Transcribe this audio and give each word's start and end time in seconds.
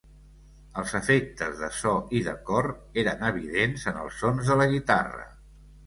Els 0.83 0.93
efectes 0.99 1.53
de 1.65 1.69
so 1.81 1.93
i 2.21 2.23
de 2.29 2.35
cor 2.49 2.71
eren 3.05 3.25
evidents 3.31 3.89
en 3.93 4.05
els 4.07 4.21
sons 4.27 4.51
de 4.53 4.63
la 4.65 4.71
guitarra. 4.77 5.33